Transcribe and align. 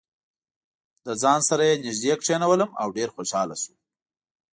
له 1.05 1.13
ځان 1.21 1.39
سره 1.49 1.63
یې 1.69 1.81
نژدې 1.85 2.13
کېنولم 2.25 2.71
او 2.81 2.87
ډېر 2.97 3.09
خوشاله 3.15 3.55
شو. 3.63 3.73